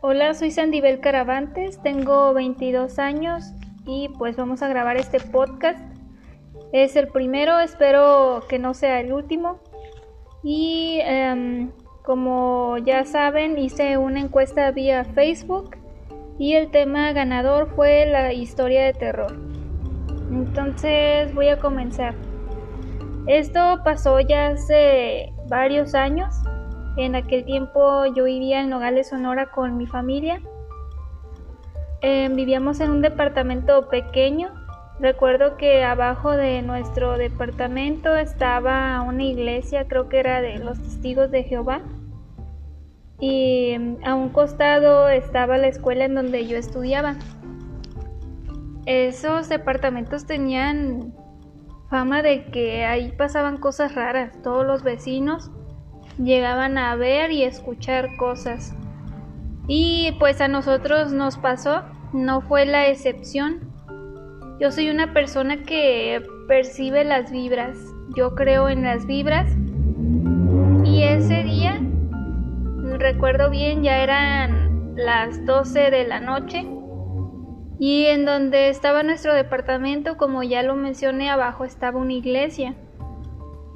[0.00, 3.52] Hola, soy Sandibel Caravantes, tengo 22 años
[3.84, 5.80] y pues vamos a grabar este podcast.
[6.72, 9.58] Es el primero, espero que no sea el último.
[10.44, 11.72] Y em,
[12.04, 15.76] como ya saben, hice una encuesta vía Facebook
[16.38, 19.36] y el tema ganador fue la historia de terror.
[20.30, 22.14] Entonces voy a comenzar.
[23.26, 26.36] Esto pasó ya hace varios años.
[26.98, 30.40] En aquel tiempo yo vivía en Nogales, Sonora con mi familia.
[32.00, 34.48] Em, vivíamos en un departamento pequeño.
[34.98, 41.30] Recuerdo que abajo de nuestro departamento estaba una iglesia, creo que era de los testigos
[41.30, 41.82] de Jehová.
[43.20, 47.14] Y em, a un costado estaba la escuela en donde yo estudiaba.
[48.86, 51.14] Esos departamentos tenían
[51.90, 54.42] fama de que ahí pasaban cosas raras.
[54.42, 55.52] Todos los vecinos
[56.18, 58.74] llegaban a ver y escuchar cosas.
[59.66, 63.60] Y pues a nosotros nos pasó, no fue la excepción.
[64.60, 67.76] Yo soy una persona que percibe las vibras,
[68.16, 69.50] yo creo en las vibras.
[70.84, 71.80] Y ese día,
[72.98, 76.66] recuerdo bien, ya eran las 12 de la noche.
[77.78, 82.74] Y en donde estaba nuestro departamento, como ya lo mencioné, abajo estaba una iglesia.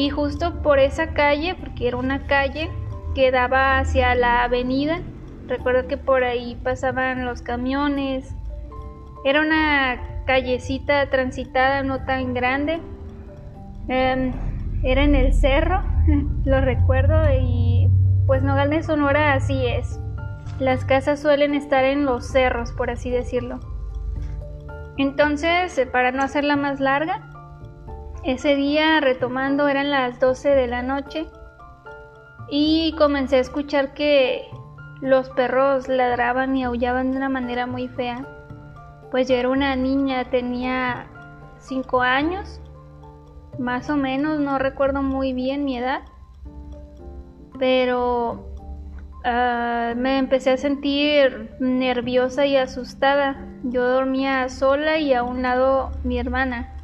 [0.00, 2.70] Y justo por esa calle, porque era una calle
[3.16, 5.00] que daba hacia la avenida,
[5.48, 8.32] recuerdo que por ahí pasaban los camiones.
[9.24, 12.80] Era una callecita transitada, no tan grande.
[13.88, 14.30] Em,
[14.84, 15.82] era en el cerro,
[16.44, 17.90] lo recuerdo, y
[18.28, 19.98] pues Nogales, Sonora así es.
[20.60, 23.58] Las casas suelen estar en los cerros, por así decirlo.
[24.96, 27.27] Entonces, para no hacerla más larga,
[28.24, 31.26] ese día, retomando, eran las 12 de la noche
[32.50, 34.48] y comencé a escuchar que
[35.00, 38.26] los perros ladraban y aullaban de una manera muy fea.
[39.10, 41.06] Pues yo era una niña, tenía
[41.60, 42.60] 5 años,
[43.58, 46.02] más o menos, no recuerdo muy bien mi edad,
[47.58, 48.52] pero
[49.24, 53.46] uh, me empecé a sentir nerviosa y asustada.
[53.64, 56.77] Yo dormía sola y a un lado mi hermana.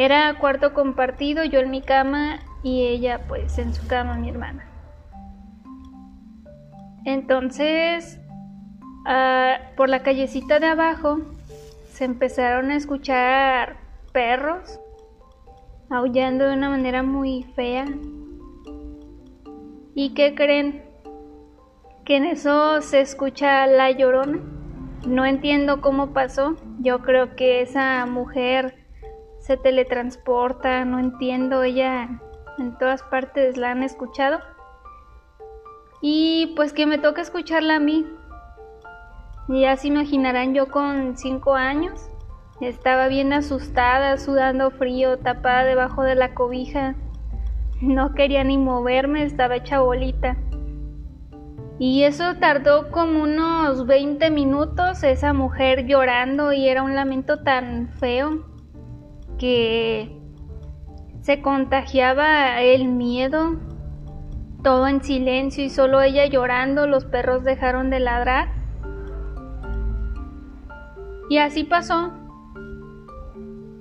[0.00, 4.64] Era cuarto compartido, yo en mi cama y ella pues en su cama, mi hermana.
[7.04, 8.20] Entonces,
[9.06, 11.18] ah, por la callecita de abajo
[11.90, 13.78] se empezaron a escuchar
[14.12, 14.78] perros
[15.90, 17.86] aullando de una manera muy fea.
[19.96, 20.84] ¿Y qué creen?
[22.04, 24.38] Que en eso se escucha la llorona.
[25.04, 26.54] No entiendo cómo pasó.
[26.78, 28.77] Yo creo que esa mujer
[29.48, 32.20] se teletransporta, no entiendo, ella
[32.58, 34.40] en todas partes la han escuchado.
[36.02, 38.04] Y pues que me toca escucharla a mí.
[39.48, 42.10] Ya se imaginarán yo con cinco años.
[42.60, 46.94] Estaba bien asustada, sudando frío, tapada debajo de la cobija.
[47.80, 50.36] No quería ni moverme, estaba hecha bolita.
[51.78, 57.88] Y eso tardó como unos 20 minutos, esa mujer llorando y era un lamento tan
[57.98, 58.57] feo
[59.38, 60.18] que
[61.22, 63.56] se contagiaba el miedo,
[64.62, 68.48] todo en silencio y solo ella llorando, los perros dejaron de ladrar.
[71.30, 72.12] Y así pasó.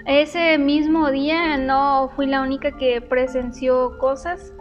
[0.06, 4.54] Ese mismo día no fui la única que presenció cosas.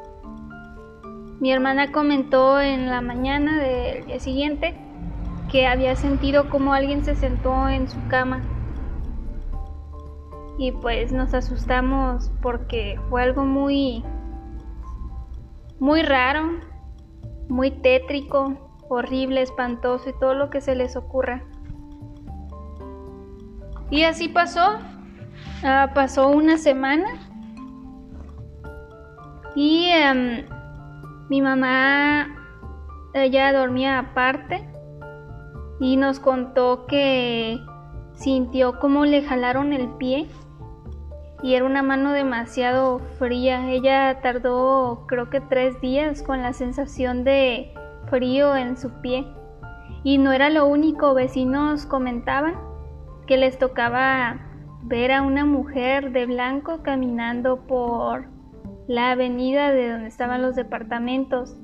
[1.40, 4.74] Mi hermana comentó en la mañana del día siguiente
[5.50, 8.42] que había sentido como alguien se sentó en su cama
[10.58, 14.02] y pues nos asustamos porque fue algo muy
[15.78, 16.60] muy raro,
[17.48, 21.44] muy tétrico, horrible, espantoso y todo lo que se les ocurra.
[23.90, 24.78] Y así pasó,
[25.62, 27.06] ah, pasó una semana.
[29.54, 30.46] Y em,
[31.28, 32.26] mi mamá,
[33.14, 34.68] ella dormía aparte
[35.78, 37.58] y nos contó que
[38.14, 40.28] sintió como le jalaron el pie
[41.42, 43.70] y era una mano demasiado fría.
[43.70, 47.74] Ella tardó creo que tres días con la sensación de
[48.08, 49.26] frío en su pie.
[50.02, 52.54] Y no era lo único, vecinos comentaban
[53.26, 54.40] que les tocaba
[54.82, 58.28] ver a una mujer de blanco caminando por
[58.86, 61.56] la avenida de donde estaban los departamentos.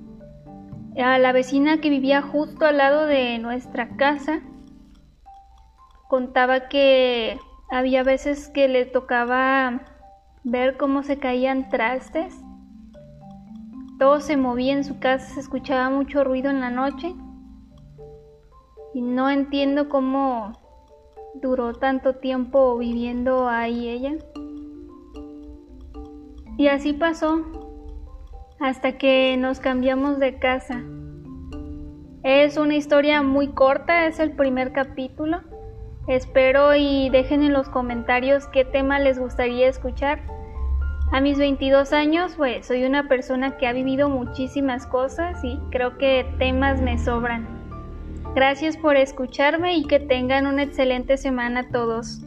[1.00, 4.40] A la vecina que vivía justo al lado de nuestra casa
[6.08, 7.38] contaba que
[7.72, 9.80] había veces que le tocaba
[10.44, 12.38] ver cómo se caían trastes.
[13.98, 17.14] Todo se movía en su casa, se escuchaba mucho ruido en la noche.
[18.92, 20.52] Y no entiendo cómo
[21.34, 24.16] duró tanto tiempo viviendo ahí ella.
[26.58, 27.40] Y así pasó
[28.60, 30.82] hasta que nos cambiamos de casa.
[32.22, 35.40] Es una historia muy corta, es el primer capítulo.
[36.08, 40.20] Espero y dejen en los comentarios qué tema les gustaría escuchar.
[41.12, 45.98] A mis 22 años, pues soy una persona que ha vivido muchísimas cosas y creo
[45.98, 47.46] que temas me sobran.
[48.34, 52.22] Gracias por escucharme y que tengan una excelente semana todos.